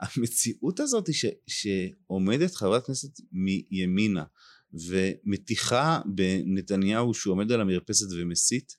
המציאות 0.00 0.80
הזאת 0.80 1.14
ש, 1.14 1.26
שעומדת 1.46 2.54
חברת 2.54 2.86
כנסת 2.86 3.20
מימינה 3.32 4.24
ומטיחה 4.72 6.00
בנתניהו 6.04 7.14
שהוא 7.14 7.32
עומד 7.32 7.52
על 7.52 7.60
המרפסת 7.60 8.06
ומסית, 8.18 8.76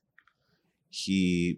היא, 1.05 1.55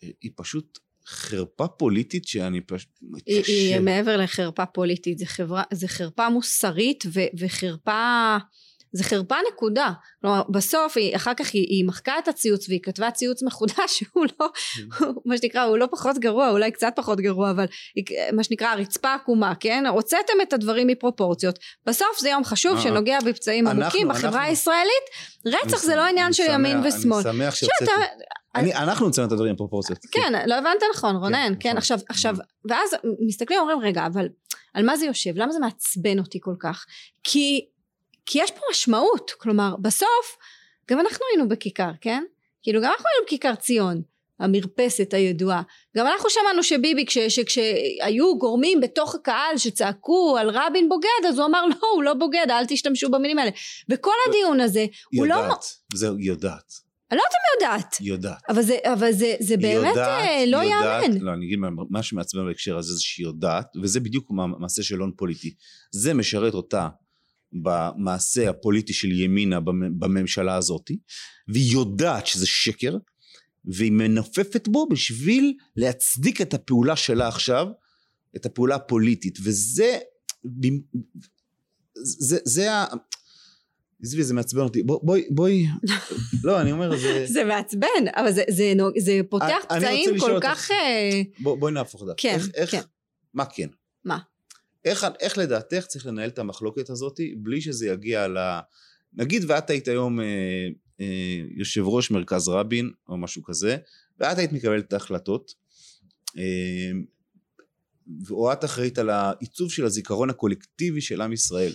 היא 0.00 0.30
פשוט 0.36 0.78
חרפה 1.06 1.68
פוליטית 1.68 2.26
שאני 2.26 2.60
פשוט. 2.60 2.88
היא, 3.26 3.44
היא 3.46 3.80
מעבר 3.80 4.16
לחרפה 4.16 4.66
פוליטית, 4.66 5.18
זה, 5.18 5.26
חברה, 5.26 5.62
זה 5.72 5.88
חרפה 5.88 6.28
מוסרית 6.28 7.04
ו, 7.06 7.20
וחרפה, 7.38 8.36
זה 8.92 9.04
חרפה 9.04 9.34
נקודה. 9.52 9.90
כלומר, 10.20 10.42
בסוף 10.48 10.96
היא, 10.96 11.16
אחר 11.16 11.34
כך 11.34 11.50
היא, 11.52 11.66
היא 11.68 11.84
מחקה 11.84 12.12
את 12.18 12.28
הציוץ 12.28 12.68
והיא 12.68 12.80
כתבה 12.82 13.10
ציוץ 13.10 13.42
מחודש 13.42 13.74
שהוא 13.96 14.26
לא, 14.40 14.48
מה 15.26 15.36
שנקרא, 15.36 15.62
הוא 15.62 15.78
לא 15.78 15.86
פחות 15.90 16.18
גרוע, 16.18 16.50
אולי 16.50 16.70
קצת 16.70 16.92
פחות 16.96 17.20
גרוע, 17.20 17.50
אבל 17.50 17.64
מה 18.32 18.44
שנקרא 18.44 18.68
הרצפה 18.68 19.14
עקומה, 19.14 19.54
כן? 19.60 19.84
הוצאתם 19.86 20.32
את 20.42 20.52
הדברים 20.52 20.86
מפרופורציות. 20.86 21.58
בסוף 21.86 22.18
זה 22.20 22.28
יום 22.28 22.44
חשוב 22.44 22.76
אה, 22.76 22.82
שנוגע 22.82 23.18
בפצעים 23.26 23.66
עמוקים 23.66 24.08
בחברה 24.08 24.42
הישראלית. 24.42 25.04
רצח 25.46 25.82
זה 25.82 25.96
לא 25.96 26.06
עניין 26.06 26.32
של 26.32 26.44
ימין 26.48 26.80
ושמאל. 26.84 27.28
אני 27.28 27.36
שמח 27.38 27.54
שהוצאתי. 27.54 27.90
אני, 28.54 28.74
אנחנו 28.74 29.08
נציין 29.08 29.26
את 29.26 29.32
הדברים 29.32 29.54
בפרופורציות. 29.54 29.98
כן, 30.12 30.32
לא 30.46 30.54
הבנת 30.54 30.82
נכון, 30.94 31.16
רונן, 31.16 31.54
כן, 31.60 31.70
כן 31.70 31.76
עכשיו, 31.76 31.98
עכשיו, 32.08 32.36
ואז 32.68 32.90
מסתכלים 33.26 33.58
ואומרים, 33.58 33.78
רגע, 33.80 34.06
אבל 34.06 34.28
על 34.74 34.84
מה 34.84 34.96
זה 34.96 35.06
יושב? 35.06 35.30
למה 35.36 35.52
זה 35.52 35.58
מעצבן 35.58 36.18
אותי 36.18 36.38
כל 36.42 36.54
כך? 36.60 36.84
כי, 37.22 37.66
כי 38.30 38.38
יש 38.42 38.50
פה 38.50 38.60
משמעות, 38.70 39.30
כלומר, 39.30 39.76
בסוף, 39.76 40.36
גם 40.90 41.00
אנחנו 41.00 41.24
היינו 41.30 41.48
בכיכר, 41.48 41.90
כן? 42.00 42.24
כאילו, 42.62 42.80
גם 42.80 42.90
אנחנו 42.90 43.04
היינו 43.12 43.26
בכיכר 43.26 43.54
ציון, 43.54 44.02
המרפסת 44.40 45.14
הידועה. 45.14 45.62
גם 45.96 46.06
אנחנו 46.06 46.30
שמענו 46.30 46.62
שביבי, 46.62 47.06
כש, 47.06 47.18
שכשהיו 47.18 48.38
גורמים 48.38 48.80
בתוך 48.80 49.14
הקהל 49.14 49.56
שצעקו 49.56 50.36
על 50.40 50.50
רבין 50.50 50.88
בוגד, 50.88 51.28
אז 51.28 51.38
הוא 51.38 51.46
אמר, 51.46 51.66
לא, 51.66 51.88
הוא 51.94 52.02
לא 52.02 52.14
בוגד, 52.14 52.46
אל 52.50 52.66
תשתמשו 52.68 53.10
במילים 53.10 53.38
האלה. 53.38 53.50
וכל 53.88 54.14
הדיון 54.28 54.60
הזה, 54.60 54.86
הוא 55.16 55.26
לא... 55.26 55.34
יודעת, 55.34 55.64
זהו, 55.94 56.18
יודעת. 56.18 56.72
אני 57.10 57.18
לא 57.18 57.22
יודעת 57.22 57.40
אם 57.40 57.66
יודעת. 57.66 57.96
יודעת. 58.00 58.42
אבל 58.48 58.62
זה, 58.62 58.76
אבל 58.84 59.12
זה, 59.12 59.34
זה 59.40 59.56
באמת 59.56 59.88
יודעת, 59.88 59.98
אה, 59.98 60.44
לא 60.46 60.56
יאמן. 60.56 61.18
לא, 61.20 61.32
אני 61.32 61.46
אגיד 61.46 61.58
מה 61.90 62.02
שמעצבן 62.02 62.46
בהקשר 62.46 62.78
הזה 62.78 62.94
זה 62.94 63.00
שהיא 63.02 63.26
יודעת, 63.26 63.66
וזה 63.82 64.00
בדיוק 64.00 64.30
מעשה 64.58 64.82
של 64.82 64.98
הון 64.98 65.12
פוליטי. 65.16 65.54
זה 65.90 66.14
משרת 66.14 66.54
אותה 66.54 66.88
במעשה 67.52 68.50
הפוליטי 68.50 68.92
של 68.92 69.12
ימינה 69.12 69.60
בממשלה 69.98 70.54
הזאת, 70.54 70.90
והיא 71.48 71.72
יודעת 71.72 72.26
שזה 72.26 72.46
שקר, 72.46 72.96
והיא 73.64 73.92
מנופפת 73.92 74.68
בו 74.68 74.88
בשביל 74.88 75.54
להצדיק 75.76 76.40
את 76.40 76.54
הפעולה 76.54 76.96
שלה 76.96 77.28
עכשיו, 77.28 77.66
את 78.36 78.46
הפעולה 78.46 78.74
הפוליטית, 78.74 79.38
וזה... 79.42 79.98
זה, 82.02 82.38
זה, 82.44 82.72
ה... 82.72 82.84
עזבי 84.02 84.22
זה 84.22 84.34
מעצבן 84.34 84.60
אותי. 84.60 84.82
בואי 84.82 85.24
בואי 85.30 85.66
לא 86.44 86.60
אני 86.60 86.72
אומר 86.72 86.96
זה 86.96 87.26
זה 87.26 87.44
מעצבן 87.44 87.88
אבל 88.16 88.32
זה 88.32 88.42
זה 88.48 88.72
זה 88.98 89.20
פותח 89.28 89.64
פצעים 89.68 90.20
כל 90.20 90.38
כך 90.42 90.70
אה, 90.70 91.22
בואי 91.40 91.72
נהפוך 91.72 92.04
דעת 92.06 92.14
כן 92.18 92.38
כן. 92.70 92.80
מה 93.34 93.44
כן? 93.44 93.68
מה 94.04 94.18
איך, 94.84 95.06
איך 95.20 95.38
לדעתך 95.38 95.84
צריך 95.88 96.06
לנהל 96.06 96.28
את 96.28 96.38
המחלוקת 96.38 96.90
הזאת 96.90 97.20
בלי 97.36 97.60
שזה 97.60 97.86
יגיע 97.86 98.28
ל... 98.28 98.38
נגיד 99.12 99.42
ואת 99.48 99.70
היית 99.70 99.88
היום 99.88 100.20
אה, 100.20 100.68
אה, 101.00 101.42
יושב 101.56 101.82
ראש 101.86 102.10
מרכז 102.10 102.48
רבין 102.48 102.90
או 103.08 103.16
משהו 103.16 103.42
כזה 103.42 103.76
ואת 104.18 104.38
היית 104.38 104.52
מקבלת 104.52 104.84
את 104.84 104.92
ההחלטות 104.92 105.54
אה, 106.38 106.90
או 108.30 108.52
את 108.52 108.64
אחראית 108.64 108.98
על 108.98 109.10
העיצוב 109.10 109.72
של 109.72 109.84
הזיכרון 109.84 110.30
הקולקטיבי 110.30 111.00
של 111.00 111.20
עם 111.20 111.32
ישראל 111.32 111.72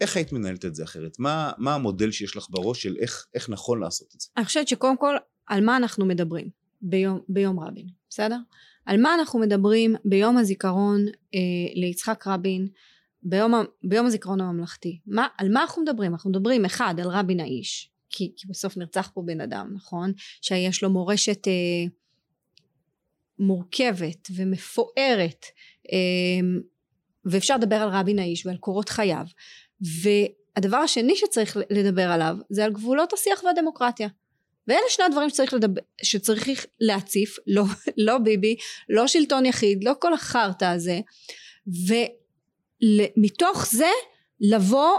איך 0.00 0.16
היית 0.16 0.32
מנהלת 0.32 0.64
את 0.64 0.74
זה 0.74 0.84
אחרת? 0.84 1.18
מה, 1.18 1.52
מה 1.58 1.74
המודל 1.74 2.10
שיש 2.10 2.36
לך 2.36 2.46
בראש 2.50 2.82
של 2.82 2.96
איך, 2.98 3.26
איך 3.34 3.48
נכון 3.48 3.80
לעשות 3.80 4.08
את 4.14 4.20
זה? 4.20 4.28
אני 4.36 4.44
חושבת 4.44 4.68
שקודם 4.68 4.96
כל 4.96 5.14
על 5.46 5.64
מה 5.64 5.76
אנחנו 5.76 6.06
מדברים 6.06 6.48
ביום, 6.82 7.20
ביום 7.28 7.60
רבין, 7.60 7.86
בסדר? 8.10 8.36
על 8.86 9.00
מה 9.00 9.14
אנחנו 9.14 9.38
מדברים 9.38 9.94
ביום 10.04 10.36
הזיכרון 10.36 11.06
אה, 11.34 11.40
ליצחק 11.74 12.26
רבין, 12.26 12.68
ביום, 13.22 13.54
ביום 13.82 14.06
הזיכרון 14.06 14.40
הממלכתי. 14.40 15.00
מה, 15.06 15.26
על 15.38 15.52
מה 15.52 15.62
אנחנו 15.62 15.82
מדברים? 15.82 16.12
אנחנו 16.12 16.30
מדברים 16.30 16.64
אחד 16.64 16.94
על 16.98 17.08
רבין 17.08 17.40
האיש, 17.40 17.90
כי, 18.10 18.32
כי 18.36 18.48
בסוף 18.48 18.76
נרצח 18.76 19.10
פה 19.14 19.22
בן 19.26 19.40
אדם, 19.40 19.70
נכון? 19.74 20.12
שיש 20.42 20.82
לו 20.82 20.90
מורשת 20.90 21.48
אה, 21.48 21.84
מורכבת 23.38 24.28
ומפוארת 24.36 25.44
אה, 25.92 26.48
ואפשר 27.24 27.56
לדבר 27.56 27.76
על 27.76 27.88
רבין 27.88 28.18
האיש 28.18 28.46
ועל 28.46 28.56
קורות 28.56 28.88
חייו 28.88 29.24
והדבר 29.80 30.76
השני 30.76 31.16
שצריך 31.16 31.56
לדבר 31.70 32.10
עליו 32.10 32.36
זה 32.50 32.64
על 32.64 32.72
גבולות 32.72 33.12
השיח 33.12 33.44
והדמוקרטיה 33.44 34.08
ואלה 34.68 34.80
שני 34.88 35.04
הדברים 35.04 35.30
שצריך, 35.30 35.54
לדבר, 35.54 35.80
שצריך 36.02 36.66
להציף 36.80 37.36
לא, 37.46 37.64
לא 37.96 38.18
ביבי 38.18 38.56
לא 38.88 39.06
שלטון 39.06 39.46
יחיד 39.46 39.84
לא 39.84 39.92
כל 39.98 40.14
החרטא 40.14 40.64
הזה 40.64 41.00
ומתוך 43.16 43.66
זה 43.66 43.90
לבוא 44.40 44.98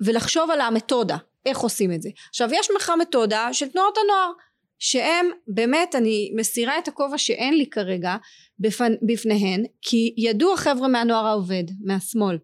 ולחשוב 0.00 0.50
על 0.50 0.60
המתודה. 0.60 1.16
איך 1.46 1.58
עושים 1.58 1.92
את 1.92 2.02
זה? 2.02 2.08
עכשיו 2.28 2.48
יש 2.52 2.68
לך 2.76 2.92
מתודה 3.00 3.48
של 3.52 3.68
תנועות 3.68 3.98
הנוער 4.04 4.32
שהם 4.78 5.26
באמת 5.48 5.94
אני 5.94 6.32
מסירה 6.36 6.78
את 6.78 6.88
הכובע 6.88 7.18
שאין 7.18 7.54
לי 7.54 7.66
כרגע 7.70 8.16
בפנ, 8.58 8.92
בפניהן 9.02 9.64
כי 9.82 10.14
ידעו 10.16 10.54
החבר'ה 10.54 10.88
מהנוער 10.88 11.26
העובד 11.26 11.64
מהשמאל 11.84 12.38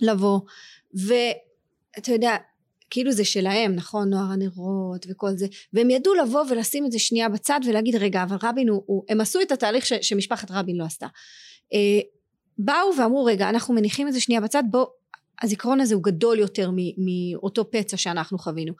לבוא 0.00 0.40
ואתה 0.94 2.12
יודע 2.12 2.36
כאילו 2.90 3.12
זה 3.12 3.24
שלהם 3.24 3.74
נכון 3.74 4.10
נוער 4.10 4.32
הנרות 4.32 5.06
וכל 5.08 5.36
זה 5.36 5.46
והם 5.72 5.90
ידעו 5.90 6.14
לבוא 6.14 6.44
ולשים 6.50 6.86
את 6.86 6.92
זה 6.92 6.98
שנייה 6.98 7.28
בצד 7.28 7.60
ולהגיד 7.66 7.96
רגע 7.96 8.22
אבל 8.22 8.36
רבין 8.42 8.68
הוא, 8.68 8.82
הוא 8.86 9.04
הם 9.08 9.20
עשו 9.20 9.40
את 9.40 9.52
התהליך 9.52 9.86
ש, 9.86 9.92
שמשפחת 10.02 10.50
רבין 10.50 10.76
לא 10.76 10.84
עשתה. 10.84 11.06
אה, 11.72 12.00
באו 12.58 12.96
ואמרו 12.98 13.24
רגע 13.24 13.48
אנחנו 13.48 13.74
מניחים 13.74 14.08
את 14.08 14.12
זה 14.12 14.20
שנייה 14.20 14.40
בצד 14.40 14.62
בוא 14.70 14.86
הזיכרון 15.42 15.80
הזה 15.80 15.94
הוא 15.94 16.02
גדול 16.02 16.38
יותר 16.38 16.70
מאותו 16.96 17.70
פצע 17.70 17.96
שאנחנו 17.96 18.38
חווינו. 18.38 18.72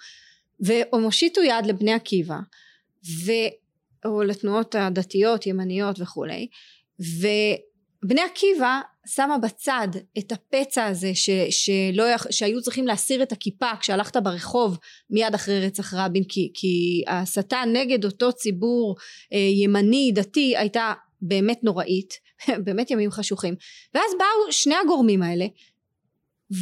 והם 0.60 1.02
הושיטו 1.02 1.42
יד 1.42 1.66
לבני 1.66 1.92
עקיבא 1.92 2.38
ו... 3.24 3.32
או 4.04 4.22
לתנועות 4.22 4.74
הדתיות 4.74 5.46
ימניות 5.46 6.00
וכולי 6.00 6.48
ובני 7.00 8.20
עקיבא 8.20 8.80
שמה 9.06 9.38
בצד 9.38 9.88
את 10.18 10.32
הפצע 10.32 10.86
הזה 10.86 11.14
ש, 11.14 11.30
שלא, 11.50 12.04
שהיו 12.30 12.62
צריכים 12.62 12.86
להסיר 12.86 13.22
את 13.22 13.32
הכיפה 13.32 13.70
כשהלכת 13.80 14.16
ברחוב 14.16 14.78
מיד 15.10 15.34
אחרי 15.34 15.66
רצח 15.66 15.94
רבין 15.94 16.24
כי, 16.28 16.50
כי 16.54 17.02
ההסתה 17.06 17.62
נגד 17.72 18.04
אותו 18.04 18.32
ציבור 18.32 18.96
אה, 19.32 19.38
ימני 19.38 20.12
דתי 20.14 20.56
הייתה 20.56 20.92
באמת 21.22 21.64
נוראית 21.64 22.14
באמת 22.64 22.90
ימים 22.90 23.10
חשוכים. 23.10 23.54
ואז 23.94 24.12
באו 24.18 24.52
שני 24.52 24.74
הגורמים 24.84 25.22
האלה 25.22 25.46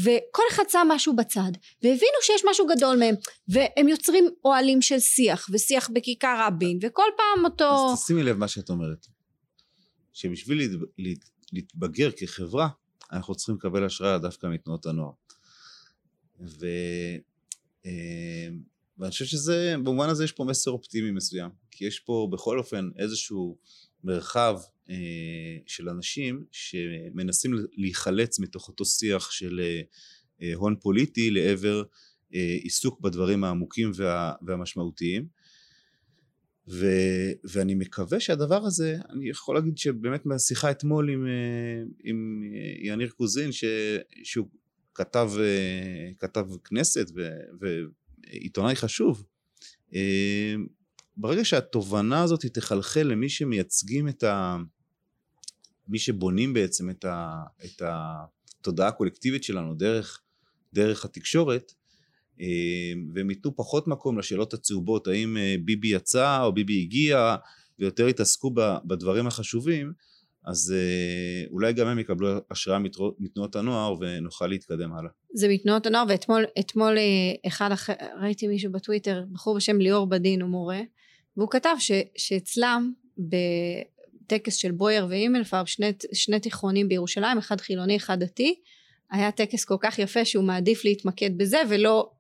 וכל 0.03 0.43
אחד 0.51 0.65
שם 0.69 0.87
משהו 0.91 1.17
בצד 1.17 1.53
והבינו 1.83 2.19
שיש 2.23 2.43
משהו 2.51 2.67
גדול 2.67 2.97
מהם 2.99 3.15
והם 3.49 3.89
יוצרים 3.89 4.29
אוהלים 4.45 4.83
של 4.83 5.01
שיח 5.01 5.47
ושיח 5.53 5.91
בכיכר 5.93 6.47
רבין 6.47 6.79
וכל 6.83 7.07
פעם 7.17 7.45
אותו 7.45 7.93
אז 7.93 8.05
תשימי 8.05 8.23
לב 8.23 8.37
מה 8.37 8.49
שאת 8.49 8.71
אומרת. 8.71 9.07
שבשביל 10.13 10.59
להתבגר 11.53 12.11
כחברה 12.17 12.69
אנחנו 13.13 13.35
צריכים 13.35 13.55
לקבל 13.55 13.85
השראה 13.85 14.19
דווקא 14.19 14.47
מתנועות 14.47 14.87
הנוער. 14.87 15.13
ו... 16.41 16.67
אה, 17.87 18.49
ואני 18.99 19.11
חושב 19.11 19.25
שזה 19.25 19.75
במובן 19.79 20.09
הזה 20.09 20.25
יש 20.25 20.33
פה 20.33 20.45
מסר 20.45 20.71
אופטימי 20.71 21.11
מסוים 21.11 21.51
כי 21.71 21.85
יש 21.85 22.01
פה 22.01 22.29
בכל 22.33 22.59
אופן 22.59 22.91
איזשהו 22.99 23.59
מרחב 24.05 24.59
אה, 24.91 24.95
של 25.67 25.89
אנשים 25.89 26.45
שמנסים 26.51 27.53
להיחלץ 27.73 28.39
מתוך 28.39 28.69
אותו 28.69 28.85
שיח 28.85 29.31
של 29.31 29.61
אה, 29.61 29.81
אה, 30.43 30.55
הון 30.55 30.77
פוליטי 30.81 31.31
לעבר 31.31 31.83
עיסוק 32.63 33.01
בדברים 33.01 33.45
העמוקים 33.45 33.91
וה, 33.95 34.33
והמשמעותיים 34.43 35.27
ו, 36.73 36.87
ואני 37.45 37.75
מקווה 37.75 38.21
שהדבר 38.21 38.65
הזה, 38.65 38.99
אני 39.11 39.29
יכול 39.29 39.55
להגיד 39.55 39.79
שבאמת 39.79 40.27
מהשיחה 40.27 40.71
אתמול 40.71 41.11
עם, 41.11 41.27
עם 42.05 42.43
יניר 42.83 43.11
קוזין 43.11 43.53
ש, 43.53 43.65
שהוא 44.25 44.49
כתב, 44.95 45.31
כתב 46.19 46.47
כנסת 46.65 47.07
ו, 47.15 47.29
ועיתונאי 47.61 48.77
חשוב 48.77 49.25
ברגע 51.17 51.45
שהתובנה 51.45 52.23
הזאת 52.23 52.47
תחלחל 52.47 53.03
למי 53.03 53.29
שמייצגים 53.29 54.09
את 54.09 54.23
ה... 54.23 54.57
מי 55.89 55.99
שבונים 55.99 56.53
בעצם 56.53 56.91
את, 56.91 57.05
ה... 57.05 57.43
את 57.65 57.83
התודעה 57.85 58.89
הקולקטיבית 58.89 59.45
שלנו 59.45 59.75
דרך, 59.75 60.21
דרך 60.73 61.05
התקשורת 61.05 61.73
אה, 61.73 61.82
והם 63.15 63.31
ייתנו 63.31 63.57
פחות 63.57 63.89
מקום 63.89 64.19
לשאלות 64.19 64.55
הצהובות 64.55 65.07
האם 65.07 65.37
אה, 65.37 65.55
ביבי 65.65 65.89
יצא 65.89 66.43
או 66.43 66.53
ביבי 66.53 66.81
הגיע 66.81 67.37
ויותר 67.79 68.09
יתעסקו 68.09 68.55
בדברים 68.85 69.27
החשובים 69.27 69.93
אז 70.45 70.75
אה, 70.77 71.47
אולי 71.51 71.73
גם 71.73 71.87
הם 71.87 71.99
יקבלו 71.99 72.29
השראה 72.51 72.79
מתנועות 73.19 73.57
הנוער 73.57 73.95
ונוכל 74.01 74.47
להתקדם 74.47 74.93
הלאה. 74.93 75.11
זה 75.35 75.49
מתנועות 75.49 75.87
הנוער 75.87 76.05
ואתמול 76.09 76.99
אחד 77.47 77.73
אחר, 77.73 77.93
ראיתי 78.23 78.47
מישהו 78.47 78.73
בטוויטר, 78.73 79.25
בחור 79.33 79.57
בשם 79.57 79.79
ליאור 79.79 80.07
בדין 80.07 80.43
הוא 80.43 80.51
מורה 80.51 80.81
והוא 81.37 81.49
כתב 81.51 81.75
ש, 81.79 81.93
שאצלם 82.17 82.93
בטקס 83.19 84.57
של 84.57 84.73
בויר 84.73 85.07
ואימלפרב 85.11 85.67
שני, 85.67 85.93
שני 86.13 86.41
תיכונים 86.41 86.89
בירושלים 86.89 87.39
אחד 87.39 87.61
חילוני 87.61 87.97
אחד 87.97 88.23
דתי 88.23 88.55
היה 89.11 89.33
טקס 89.33 89.65
כל 89.65 89.77
כך 89.81 89.99
יפה 89.99 90.25
שהוא 90.25 90.45
מעדיף 90.45 90.85
להתמקד 90.85 91.39
בזה 91.39 91.59
ולא 91.69 92.11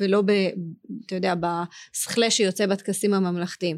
ולא 0.00 0.22
ב... 0.22 0.30
אתה 1.06 1.14
יודע 1.14 1.34
בסכלה 1.34 2.30
שיוצא 2.30 2.66
בטקסים 2.66 3.14
הממלכתיים. 3.14 3.76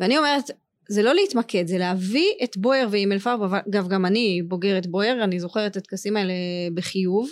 ואני 0.00 0.18
אומרת 0.18 0.50
זה 0.88 1.02
לא 1.02 1.14
להתמקד 1.14 1.66
זה 1.66 1.78
להביא 1.78 2.28
את 2.44 2.56
בויר 2.56 2.88
ואימלפרב 2.90 3.54
אגב 3.54 3.88
גם 3.88 4.06
אני 4.06 4.42
בוגרת 4.42 4.86
בויר 4.86 5.24
אני 5.24 5.40
זוכרת 5.40 5.72
את 5.72 5.76
הטקסים 5.76 6.16
האלה 6.16 6.32
בחיוב 6.74 7.30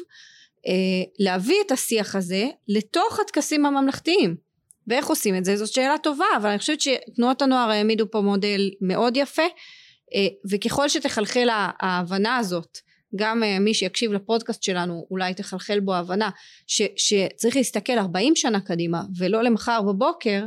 אה, 0.66 0.72
להביא 1.18 1.56
את 1.66 1.72
השיח 1.72 2.16
הזה 2.16 2.48
לתוך 2.68 3.20
הטקסים 3.20 3.66
הממלכתיים. 3.66 4.36
ואיך 4.86 5.06
עושים 5.06 5.36
את 5.36 5.44
זה? 5.44 5.56
זאת 5.56 5.72
שאלה 5.72 5.98
טובה 6.02 6.24
אבל 6.36 6.48
אני 6.48 6.58
חושבת 6.58 6.80
שתנועות 6.80 7.42
הנוער 7.42 7.70
העמידו 7.70 8.10
פה 8.10 8.20
מודל 8.20 8.70
מאוד 8.80 9.16
יפה 9.16 9.42
אה, 10.14 10.26
וככל 10.50 10.88
שתחלחל 10.88 11.48
ההבנה 11.80 12.36
הזאת 12.36 12.78
גם 13.16 13.42
אה, 13.42 13.58
מי 13.58 13.74
שיקשיב 13.74 14.12
לפודקאסט 14.12 14.62
שלנו 14.62 15.06
אולי 15.10 15.34
תחלחל 15.34 15.80
בו 15.80 15.94
ההבנה 15.94 16.30
ש, 16.66 16.82
שצריך 16.96 17.56
להסתכל 17.56 17.98
40 17.98 18.36
שנה 18.36 18.60
קדימה 18.60 19.02
ולא 19.18 19.42
למחר 19.42 19.82
בבוקר 19.82 20.44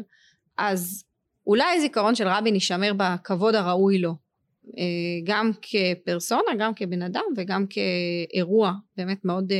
אז 0.57 1.03
אולי 1.47 1.81
זיכרון 1.81 2.15
של 2.15 2.27
רבין 2.27 2.53
יישמר 2.53 2.91
בכבוד 2.97 3.55
הראוי 3.55 3.99
לו. 3.99 4.15
אה, 4.77 4.83
גם 5.23 5.51
כפרסונה 5.61 6.51
גם 6.59 6.73
כבן 6.73 7.01
אדם 7.01 7.23
וגם 7.37 7.65
כאירוע 7.67 8.71
באמת 8.97 9.25
מאוד 9.25 9.53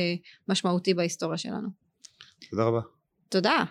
משמעותי 0.48 0.94
בהיסטוריה 0.94 1.38
שלנו. 1.38 1.68
תודה 2.50 2.64
רבה. 2.64 2.80
תודה 3.28 3.64